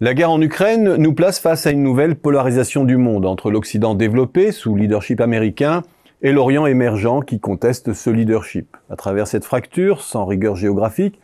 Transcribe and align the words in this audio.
La 0.00 0.14
guerre 0.14 0.30
en 0.30 0.40
Ukraine 0.40 0.94
nous 0.94 1.12
place 1.12 1.40
face 1.40 1.66
à 1.66 1.72
une 1.72 1.82
nouvelle 1.82 2.14
polarisation 2.14 2.84
du 2.84 2.96
monde 2.96 3.26
entre 3.26 3.50
l'Occident 3.50 3.96
développé 3.96 4.52
sous 4.52 4.76
leadership 4.76 5.20
américain 5.20 5.82
et 6.22 6.30
l'Orient 6.30 6.66
émergent 6.66 7.24
qui 7.26 7.40
conteste 7.40 7.92
ce 7.94 8.08
leadership. 8.08 8.76
À 8.90 8.94
travers 8.94 9.26
cette 9.26 9.44
fracture, 9.44 10.02
sans 10.02 10.24
rigueur 10.24 10.54
géographique, 10.54 11.18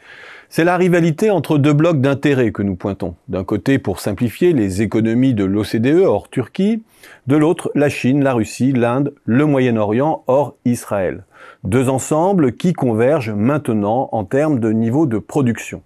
c'est 0.49 0.65
la 0.65 0.77
rivalité 0.77 1.31
entre 1.31 1.57
deux 1.57 1.73
blocs 1.73 2.01
d'intérêts 2.01 2.51
que 2.51 2.65
nous 2.65 2.75
pointons. 2.75 3.15
D'un 3.29 3.45
côté, 3.45 3.79
pour 3.79 4.01
simplifier, 4.01 4.53
les 4.53 4.83
économies 4.83 5.35
de 5.35 5.45
l'OCDE 5.45 6.03
hors 6.05 6.29
Turquie, 6.29 6.83
de 7.29 7.37
l'autre, 7.37 7.71
la 7.77 7.89
Chine, 7.89 8.25
la 8.25 8.33
Russie, 8.33 8.73
l'Inde, 8.73 9.15
le 9.25 9.47
Moyen-Orient 9.47 10.25
hors 10.27 10.57
Israël. 10.65 11.27
Deux 11.63 11.89
ensembles 11.89 12.57
qui 12.57 12.73
convergent 12.73 13.31
maintenant 13.31 14.09
en 14.11 14.25
termes 14.25 14.59
de 14.59 14.73
niveau 14.73 15.07
de 15.07 15.19
production. 15.19 15.81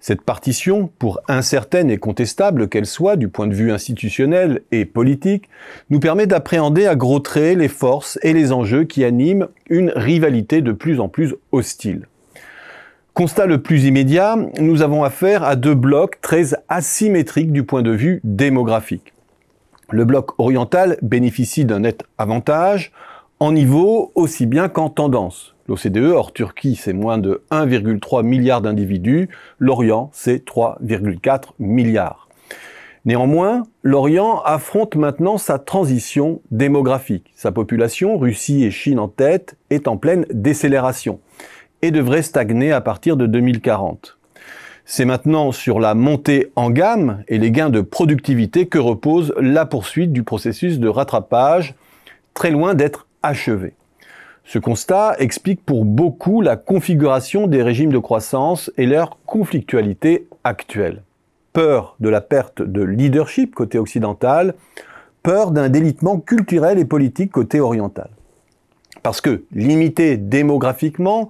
Cette 0.00 0.22
partition, 0.22 0.90
pour 0.98 1.20
incertaine 1.26 1.90
et 1.90 1.98
contestable 1.98 2.68
qu'elle 2.68 2.86
soit 2.86 3.16
du 3.16 3.28
point 3.28 3.46
de 3.46 3.54
vue 3.54 3.72
institutionnel 3.72 4.62
et 4.70 4.84
politique, 4.84 5.48
nous 5.90 6.00
permet 6.00 6.26
d'appréhender 6.26 6.86
à 6.86 6.94
gros 6.94 7.18
traits 7.18 7.58
les 7.58 7.68
forces 7.68 8.18
et 8.22 8.32
les 8.32 8.52
enjeux 8.52 8.84
qui 8.84 9.04
animent 9.04 9.48
une 9.68 9.92
rivalité 9.96 10.60
de 10.60 10.72
plus 10.72 11.00
en 11.00 11.08
plus 11.08 11.34
hostile. 11.50 12.06
Constat 13.14 13.46
le 13.46 13.62
plus 13.62 13.86
immédiat, 13.86 14.36
nous 14.60 14.82
avons 14.82 15.02
affaire 15.02 15.42
à 15.42 15.56
deux 15.56 15.74
blocs 15.74 16.20
très 16.20 16.50
asymétriques 16.68 17.50
du 17.50 17.62
point 17.62 17.82
de 17.82 17.90
vue 17.90 18.20
démographique. 18.24 19.14
Le 19.90 20.04
bloc 20.04 20.38
oriental 20.38 20.98
bénéficie 21.00 21.64
d'un 21.64 21.80
net 21.80 22.02
avantage 22.18 22.92
en 23.38 23.52
niveau 23.52 24.12
aussi 24.14 24.46
bien 24.46 24.68
qu'en 24.68 24.88
tendance. 24.88 25.54
L'OCDE, 25.68 26.12
hors 26.14 26.32
Turquie, 26.32 26.76
c'est 26.76 26.92
moins 26.92 27.18
de 27.18 27.42
1,3 27.50 28.24
milliard 28.24 28.62
d'individus. 28.62 29.28
L'Orient, 29.58 30.10
c'est 30.12 30.46
3,4 30.46 31.50
milliards. 31.58 32.28
Néanmoins, 33.04 33.64
l'Orient 33.82 34.40
affronte 34.44 34.96
maintenant 34.96 35.38
sa 35.38 35.58
transition 35.58 36.40
démographique. 36.50 37.32
Sa 37.36 37.52
population, 37.52 38.16
Russie 38.18 38.64
et 38.64 38.70
Chine 38.70 38.98
en 38.98 39.08
tête, 39.08 39.56
est 39.70 39.86
en 39.86 39.96
pleine 39.96 40.26
décélération 40.32 41.20
et 41.82 41.90
devrait 41.90 42.22
stagner 42.22 42.72
à 42.72 42.80
partir 42.80 43.16
de 43.16 43.26
2040. 43.26 44.18
C'est 44.84 45.04
maintenant 45.04 45.52
sur 45.52 45.78
la 45.80 45.94
montée 45.94 46.52
en 46.56 46.70
gamme 46.70 47.22
et 47.28 47.38
les 47.38 47.50
gains 47.50 47.70
de 47.70 47.80
productivité 47.80 48.66
que 48.66 48.78
repose 48.78 49.34
la 49.40 49.66
poursuite 49.66 50.12
du 50.12 50.22
processus 50.22 50.78
de 50.78 50.88
rattrapage, 50.88 51.74
très 52.34 52.50
loin 52.50 52.74
d'être 52.74 53.05
achevé. 53.22 53.74
Ce 54.44 54.58
constat 54.58 55.16
explique 55.18 55.64
pour 55.64 55.84
beaucoup 55.84 56.40
la 56.40 56.56
configuration 56.56 57.48
des 57.48 57.62
régimes 57.62 57.92
de 57.92 57.98
croissance 57.98 58.70
et 58.76 58.86
leur 58.86 59.18
conflictualité 59.26 60.28
actuelle. 60.44 61.02
Peur 61.52 61.96
de 61.98 62.08
la 62.08 62.20
perte 62.20 62.62
de 62.62 62.82
leadership 62.82 63.54
côté 63.54 63.78
occidental, 63.78 64.54
peur 65.24 65.50
d'un 65.50 65.68
délitement 65.68 66.20
culturel 66.20 66.78
et 66.78 66.84
politique 66.84 67.32
côté 67.32 67.58
oriental. 67.58 68.10
Parce 69.02 69.20
que, 69.20 69.42
limité 69.52 70.16
démographiquement, 70.16 71.28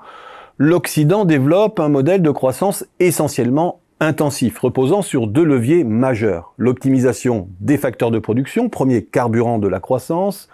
l'Occident 0.59 1.25
développe 1.25 1.81
un 1.81 1.89
modèle 1.89 2.20
de 2.20 2.31
croissance 2.31 2.84
essentiellement 3.01 3.81
intensif, 4.01 4.59
reposant 4.59 5.01
sur 5.01 5.27
deux 5.27 5.45
leviers 5.45 5.84
majeurs. 5.84 6.53
L'optimisation 6.59 7.48
des 7.61 7.79
facteurs 7.79 8.11
de 8.11 8.19
production, 8.19 8.69
premier 8.69 9.05
carburant 9.05 9.59
de 9.59 9.69
la 9.69 9.81
croissance, 9.81 10.48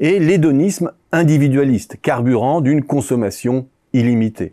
et 0.00 0.18
l'hédonisme 0.18 0.92
individualiste, 1.12 1.96
carburant 2.00 2.60
d'une 2.60 2.82
consommation 2.82 3.66
illimitée. 3.92 4.52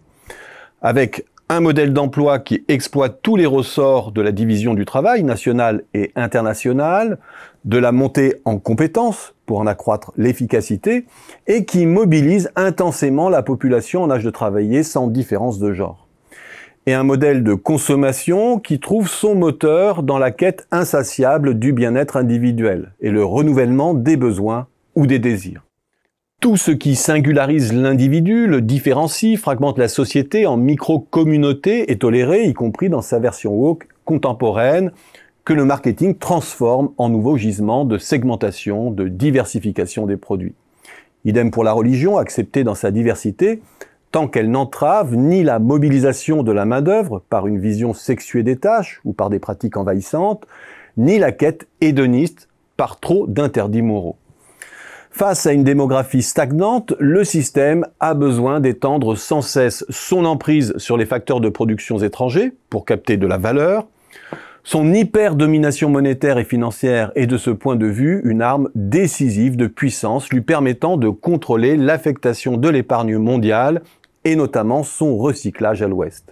Avec 0.81 1.25
un 1.47 1.59
modèle 1.59 1.93
d'emploi 1.93 2.39
qui 2.39 2.63
exploite 2.67 3.19
tous 3.21 3.35
les 3.35 3.45
ressorts 3.45 4.11
de 4.11 4.21
la 4.21 4.31
division 4.31 4.73
du 4.73 4.85
travail 4.85 5.23
national 5.23 5.83
et 5.93 6.11
international, 6.15 7.19
de 7.65 7.77
la 7.77 7.91
montée 7.91 8.35
en 8.45 8.57
compétences 8.57 9.35
pour 9.45 9.59
en 9.59 9.67
accroître 9.67 10.11
l'efficacité, 10.17 11.05
et 11.45 11.65
qui 11.65 11.85
mobilise 11.85 12.49
intensément 12.55 13.29
la 13.29 13.43
population 13.43 14.01
en 14.01 14.09
âge 14.09 14.23
de 14.23 14.31
travailler 14.31 14.81
sans 14.81 15.07
différence 15.07 15.59
de 15.59 15.71
genre. 15.71 16.07
Et 16.87 16.93
un 16.93 17.03
modèle 17.03 17.43
de 17.43 17.53
consommation 17.53 18.59
qui 18.59 18.79
trouve 18.79 19.07
son 19.07 19.35
moteur 19.35 20.03
dans 20.03 20.19
la 20.19 20.31
quête 20.31 20.67
insatiable 20.71 21.57
du 21.57 21.73
bien-être 21.73 22.17
individuel 22.17 22.93
et 23.01 23.09
le 23.09 23.23
renouvellement 23.23 23.93
des 23.93 24.17
besoins 24.17 24.67
ou 24.95 25.07
des 25.07 25.19
désirs. 25.19 25.63
Tout 26.41 26.57
ce 26.57 26.71
qui 26.71 26.95
singularise 26.95 27.73
l'individu, 27.73 28.47
le 28.47 28.61
différencie, 28.61 29.37
fragmente 29.39 29.77
la 29.77 29.87
société 29.87 30.45
en 30.45 30.57
micro-communautés 30.57 31.91
est 31.91 32.01
toléré, 32.01 32.45
y 32.45 32.53
compris 32.53 32.89
dans 32.89 33.01
sa 33.01 33.19
version 33.19 33.53
woke 33.53 33.87
contemporaine, 34.03 34.91
que 35.43 35.53
le 35.53 35.65
marketing 35.65 36.17
transforme 36.17 36.91
en 36.97 37.09
nouveau 37.09 37.37
gisement 37.37 37.85
de 37.85 37.97
segmentation, 37.97 38.91
de 38.91 39.07
diversification 39.07 40.05
des 40.05 40.17
produits. 40.17 40.55
Idem 41.23 41.51
pour 41.51 41.63
la 41.63 41.71
religion, 41.71 42.17
acceptée 42.17 42.63
dans 42.63 42.75
sa 42.75 42.91
diversité, 42.91 43.61
tant 44.11 44.27
qu'elle 44.27 44.51
n'entrave 44.51 45.15
ni 45.15 45.43
la 45.43 45.59
mobilisation 45.59 46.43
de 46.43 46.51
la 46.51 46.65
main-d'œuvre 46.65 47.23
par 47.29 47.47
une 47.47 47.59
vision 47.59 47.93
sexuée 47.93 48.43
des 48.43 48.55
tâches 48.55 49.01
ou 49.03 49.13
par 49.13 49.29
des 49.29 49.39
pratiques 49.39 49.77
envahissantes, 49.77 50.45
ni 50.97 51.17
la 51.17 51.31
quête 51.31 51.67
hédoniste 51.81 52.49
par 52.77 52.99
trop 52.99 53.25
d'interdits 53.27 53.81
moraux. 53.81 54.17
Face 55.17 55.45
à 55.45 55.53
une 55.53 55.63
démographie 55.63 56.21
stagnante, 56.21 56.93
le 56.99 57.23
système 57.23 57.85
a 58.01 58.13
besoin 58.13 58.59
d'étendre 58.59 59.15
sans 59.15 59.41
cesse 59.41 59.85
son 59.87 60.25
emprise 60.25 60.73
sur 60.75 60.97
les 60.97 61.05
facteurs 61.05 61.39
de 61.39 61.47
production 61.47 61.99
étrangers 61.99 62.51
pour 62.69 62.83
capter 62.83 63.15
de 63.15 63.25
la 63.25 63.37
valeur. 63.37 63.87
Son 64.65 64.93
hyper-domination 64.93 65.89
monétaire 65.89 66.37
et 66.37 66.43
financière 66.43 67.13
est 67.15 67.27
de 67.27 67.37
ce 67.37 67.49
point 67.49 67.77
de 67.77 67.85
vue 67.85 68.19
une 68.25 68.41
arme 68.41 68.67
décisive 68.75 69.55
de 69.55 69.67
puissance 69.67 70.29
lui 70.33 70.41
permettant 70.41 70.97
de 70.97 71.07
contrôler 71.07 71.77
l'affectation 71.77 72.57
de 72.57 72.67
l'épargne 72.67 73.17
mondiale 73.17 73.83
et 74.25 74.35
notamment 74.35 74.83
son 74.83 75.15
recyclage 75.15 75.81
à 75.81 75.87
l'ouest. 75.87 76.25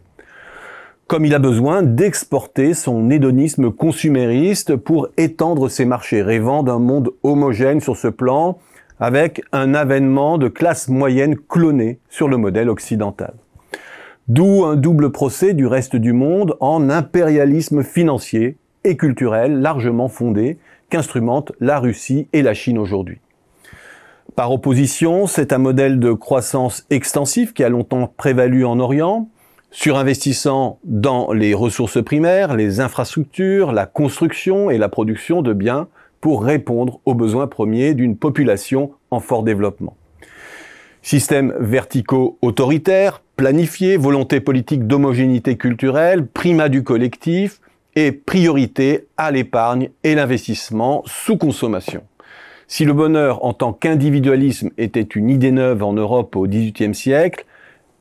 Comme 1.07 1.23
il 1.23 1.33
a 1.33 1.39
besoin 1.39 1.83
d'exporter 1.83 2.73
son 2.73 3.09
hédonisme 3.09 3.71
consumériste 3.71 4.75
pour 4.75 5.07
étendre 5.15 5.69
ses 5.69 5.85
marchés, 5.85 6.21
rêvant 6.21 6.63
d'un 6.63 6.79
monde 6.79 7.11
homogène 7.23 7.79
sur 7.79 7.95
ce 7.95 8.09
plan, 8.09 8.57
avec 9.03 9.41
un 9.51 9.73
avènement 9.73 10.37
de 10.37 10.47
classe 10.47 10.87
moyenne 10.87 11.35
clonée 11.35 11.99
sur 12.09 12.29
le 12.29 12.37
modèle 12.37 12.69
occidental. 12.69 13.33
D'où 14.29 14.63
un 14.63 14.77
double 14.77 15.11
procès 15.11 15.53
du 15.53 15.67
reste 15.67 15.97
du 15.97 16.13
monde 16.13 16.55
en 16.61 16.89
impérialisme 16.89 17.83
financier 17.83 18.55
et 18.85 18.95
culturel 18.95 19.59
largement 19.59 20.07
fondé 20.07 20.57
qu'instrumentent 20.89 21.51
la 21.59 21.79
Russie 21.79 22.29
et 22.31 22.41
la 22.41 22.53
Chine 22.53 22.77
aujourd'hui. 22.77 23.19
Par 24.37 24.53
opposition, 24.53 25.27
c'est 25.27 25.51
un 25.51 25.57
modèle 25.57 25.99
de 25.99 26.13
croissance 26.13 26.85
extensif 26.89 27.53
qui 27.53 27.65
a 27.65 27.69
longtemps 27.69 28.13
prévalu 28.15 28.63
en 28.63 28.79
Orient, 28.79 29.27
surinvestissant 29.69 30.79
dans 30.85 31.33
les 31.33 31.53
ressources 31.53 32.01
primaires, 32.01 32.55
les 32.55 32.79
infrastructures, 32.79 33.73
la 33.73 33.85
construction 33.85 34.69
et 34.69 34.77
la 34.77 34.87
production 34.87 35.41
de 35.41 35.51
biens 35.51 35.89
pour 36.23 36.41
répondre 36.45 37.01
aux 37.03 37.15
besoins 37.15 37.47
premiers 37.47 37.95
d'une 37.95 38.15
population 38.15 38.91
en 39.11 39.19
fort 39.19 39.43
développement. 39.43 39.97
Système 41.01 41.53
vertico-autoritaire, 41.59 43.21
planifié, 43.35 43.97
volonté 43.97 44.39
politique 44.39 44.87
d'homogénéité 44.87 45.57
culturelle, 45.57 46.25
primat 46.25 46.69
du 46.69 46.81
collectif 46.81 47.59
et 47.97 48.13
priorité 48.13 49.09
à 49.17 49.31
l'épargne 49.31 49.89
et 50.05 50.15
l'investissement 50.15 51.03
sous 51.05 51.35
consommation. 51.35 52.03
Si 52.67 52.85
le 52.85 52.93
bonheur 52.93 53.43
en 53.43 53.51
tant 53.51 53.73
qu'individualisme 53.73 54.69
était 54.77 55.01
une 55.01 55.29
idée 55.29 55.51
neuve 55.51 55.83
en 55.83 55.91
Europe 55.91 56.37
au 56.37 56.47
XVIIIe 56.47 56.95
siècle 56.95 57.45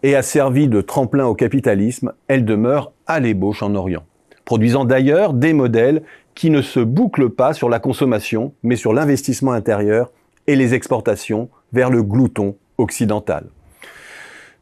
et 0.04 0.14
a 0.14 0.22
servi 0.22 0.68
de 0.68 0.80
tremplin 0.80 1.26
au 1.26 1.34
capitalisme, 1.34 2.12
elle 2.28 2.44
demeure 2.44 2.92
à 3.08 3.18
l'ébauche 3.18 3.64
en 3.64 3.74
Orient, 3.74 4.04
produisant 4.44 4.84
d'ailleurs 4.84 5.32
des 5.32 5.54
modèles 5.54 6.04
qui 6.34 6.50
ne 6.50 6.62
se 6.62 6.80
boucle 6.80 7.30
pas 7.30 7.52
sur 7.52 7.68
la 7.68 7.78
consommation, 7.78 8.52
mais 8.62 8.76
sur 8.76 8.92
l'investissement 8.92 9.52
intérieur 9.52 10.10
et 10.46 10.56
les 10.56 10.74
exportations 10.74 11.48
vers 11.72 11.90
le 11.90 12.02
glouton 12.02 12.56
occidental. 12.78 13.46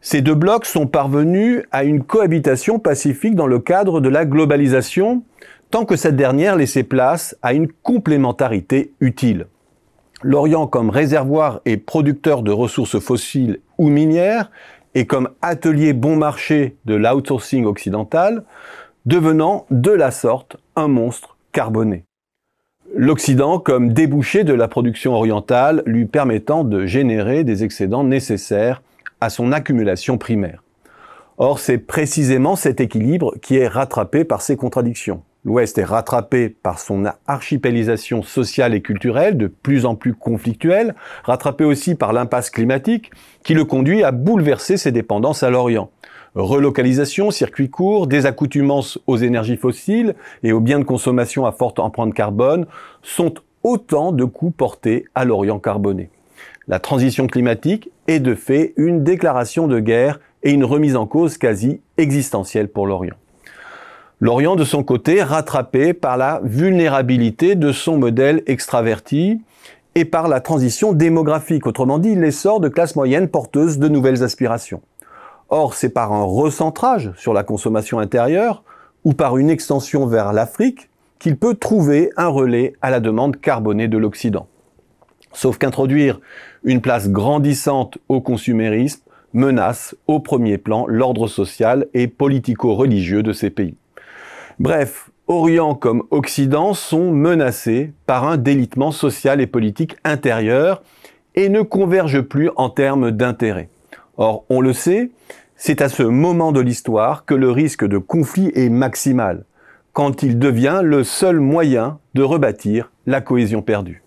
Ces 0.03 0.23
deux 0.23 0.35
blocs 0.35 0.65
sont 0.65 0.87
parvenus 0.87 1.63
à 1.73 1.85
une 1.85 2.03
cohabitation 2.03 2.79
pacifique 2.79 3.35
dans 3.35 3.47
le 3.47 3.59
cadre 3.59 4.01
de 4.01 4.09
la 4.09 4.25
globalisation, 4.25 5.23
tant 5.71 5.85
que 5.85 5.97
cette 5.97 6.17
dernière 6.17 6.57
laissait 6.57 6.83
place 6.83 7.37
à 7.43 7.53
une 7.53 7.69
complémentarité 7.69 8.93
utile. 9.01 9.47
L'Orient 10.23 10.67
comme 10.67 10.91
réservoir 10.91 11.61
et 11.65 11.77
producteur 11.77 12.43
de 12.43 12.51
ressources 12.51 12.99
fossiles 12.99 13.61
ou 13.79 13.89
minières, 13.89 14.51
et 14.95 15.07
comme 15.07 15.29
atelier 15.41 15.93
bon 15.93 16.17
marché 16.17 16.77
de 16.85 16.95
l'outsourcing 16.95 17.65
occidental, 17.65 18.45
devenant 19.07 19.67
de 19.71 19.91
la 19.91 20.11
sorte 20.11 20.57
un 20.77 20.89
monstre 20.89 21.30
carboné. 21.53 22.05
L'Occident 22.95 23.59
comme 23.59 23.93
débouché 23.93 24.43
de 24.43 24.53
la 24.53 24.67
production 24.67 25.15
orientale 25.15 25.83
lui 25.87 26.07
permettant 26.07 26.65
de 26.65 26.87
générer 26.87 27.45
des 27.45 27.63
excédents 27.63 28.05
nécessaires 28.05 28.83
à 29.21 29.31
son 29.31 29.53
accumulation 29.53 30.19
primaire. 30.19 30.63
Or, 31.39 31.59
c'est 31.59 31.79
précisément 31.79 32.57
cet 32.57 32.81
équilibre 32.81 33.35
qui 33.41 33.57
est 33.57 33.69
rattrapé 33.69 34.25
par 34.25 34.43
ces 34.43 34.57
contradictions. 34.57 35.23
L'Ouest 35.45 35.79
est 35.79 35.85
rattrapé 35.85 36.51
par 36.51 36.79
son 36.79 37.05
archipélisation 37.27 38.23
sociale 38.23 38.75
et 38.75 38.83
culturelle, 38.83 39.39
de 39.39 39.47
plus 39.47 39.87
en 39.87 39.95
plus 39.95 40.13
conflictuelle, 40.13 40.95
rattrapé 41.25 41.65
aussi 41.65 41.95
par 41.95 42.13
l'impasse 42.13 42.51
climatique, 42.51 43.11
qui 43.43 43.55
le 43.55 43.65
conduit 43.65 44.05
à 44.05 44.13
bouleverser 44.13 44.77
ses 44.77 44.93
dépendances 44.93 45.43
à 45.43 45.49
l'Orient. 45.49 45.91
Relocalisation, 46.35 47.33
circuits 47.33 47.71
courts, 47.71 48.07
désaccoutumance 48.07 48.99
aux 49.09 49.17
énergies 49.17 49.57
fossiles 49.57 50.15
et 50.45 50.53
aux 50.53 50.61
biens 50.61 50.79
de 50.79 50.85
consommation 50.85 51.45
à 51.45 51.53
forte 51.53 51.81
empreinte 51.81 52.15
carbone 52.15 52.67
sont 53.03 53.35
autant 53.65 54.13
de 54.13 54.25
coûts 54.25 54.53
portés 54.53 55.07
à 55.15 55.25
l'Orient 55.25 55.59
carboné. 55.59 56.09
La 56.69 56.79
transition 56.79 57.27
climatique 57.27 57.91
est 58.07 58.21
de 58.21 58.37
fait 58.37 58.75
une 58.77 59.03
déclaration 59.03 59.67
de 59.67 59.81
guerre 59.81 60.21
et 60.45 60.53
une 60.53 60.65
remise 60.65 60.95
en 60.95 61.07
cause 61.07 61.37
quasi 61.37 61.81
existentielle 61.99 62.69
pour 62.69 62.87
l'Orient. 62.87 63.17
L'Orient, 64.21 64.55
de 64.55 64.65
son 64.65 64.85
côté, 64.85 65.23
rattrapé 65.23 65.95
par 65.95 66.17
la 66.17 66.41
vulnérabilité 66.45 67.57
de 67.57 67.73
son 67.73 67.99
modèle 67.99 68.43
extraverti 68.47 69.41
et 69.95 70.05
par 70.05 70.29
la 70.29 70.41
transition 70.41 70.93
démographique, 70.93 71.67
autrement 71.67 71.99
dit 71.99 72.15
l'essor 72.15 72.61
de 72.61 72.69
classes 72.69 72.95
moyennes 72.95 73.29
porteuses 73.29 73.79
de 73.79 73.89
nouvelles 73.89 74.23
aspirations. 74.23 74.81
Or, 75.51 75.75
c'est 75.75 75.91
par 75.91 76.13
un 76.13 76.23
recentrage 76.23 77.13
sur 77.17 77.33
la 77.35 77.43
consommation 77.43 77.99
intérieure 77.99 78.63
ou 79.05 79.13
par 79.13 79.37
une 79.37 79.51
extension 79.51 80.07
vers 80.07 80.33
l'Afrique 80.33 80.89
qu'il 81.19 81.37
peut 81.37 81.55
trouver 81.55 82.11
un 82.17 82.29
relais 82.29 82.75
à 82.83 82.91
la 82.91 83.01
demande 83.01 83.41
carbonée 83.41 83.89
de 83.89 83.99
l'Occident. 83.99 84.47
Sauf 85.33 85.59
qu'introduire 85.59 86.21
une 86.65 86.81
place 86.81 87.11
grandissante 87.11 87.99
au 88.09 88.21
consumérisme 88.21 89.03
menace 89.33 89.95
au 90.07 90.21
premier 90.21 90.59
plan 90.59 90.87
l'ordre 90.87 91.29
social 91.29 91.87
et 91.95 92.09
politico-religieux 92.09 93.23
de 93.23 93.33
ces 93.33 93.51
pays. 93.51 93.75
Bref, 94.59 95.11
Orient 95.27 95.75
comme 95.75 96.03
Occident 96.11 96.75
sont 96.75 97.13
menacés 97.13 97.93
par 98.07 98.27
un 98.27 98.37
délitement 98.37 98.91
social 98.91 99.41
et 99.41 99.47
politique 99.47 99.97
intérieur 100.05 100.83
et 101.37 101.49
ne 101.49 101.63
convergent 101.63 102.23
plus 102.23 102.51
en 102.57 102.69
termes 102.69 103.13
d'intérêt. 103.13 103.69
Or, 104.21 104.45
on 104.51 104.61
le 104.61 104.75
sait, 104.75 105.11
c'est 105.57 105.81
à 105.81 105.89
ce 105.89 106.03
moment 106.03 106.53
de 106.53 106.61
l'histoire 106.61 107.25
que 107.25 107.33
le 107.33 107.51
risque 107.51 107.87
de 107.87 107.97
conflit 107.97 108.53
est 108.55 108.69
maximal, 108.69 109.47
quand 109.95 110.23
il 110.23 110.39
devient 110.39 110.83
le 110.85 111.05
seul 111.05 111.41
moyen 111.41 111.99
de 112.13 112.23
rebâtir 112.23 112.93
la 113.07 113.23
cohésion 113.23 113.63
perdue. 113.63 114.03